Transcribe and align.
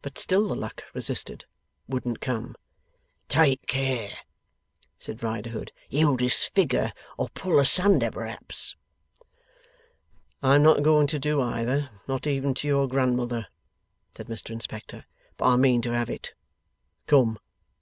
But 0.00 0.16
still 0.16 0.46
the 0.46 0.54
luck 0.54 0.84
resisted; 0.94 1.44
wouldn't 1.88 2.20
come. 2.20 2.54
'Take 3.28 3.66
care,' 3.66 4.18
said 4.96 5.24
Riderhood. 5.24 5.72
'You'll 5.90 6.16
disfigure. 6.16 6.92
Or 7.18 7.30
pull 7.30 7.58
asunder 7.58 8.12
perhaps.' 8.12 8.76
'I 10.40 10.54
am 10.54 10.62
not 10.62 10.84
going 10.84 11.08
to 11.08 11.18
do 11.18 11.40
either, 11.40 11.90
not 12.06 12.28
even 12.28 12.54
to 12.54 12.68
your 12.68 12.86
Grandmother,' 12.86 13.48
said 14.16 14.28
Mr 14.28 14.50
Inspector; 14.50 15.04
'but 15.36 15.44
I 15.44 15.56
mean 15.56 15.82
to 15.82 15.90
have 15.96 16.10
it. 16.10 16.34
Come! 17.08 17.40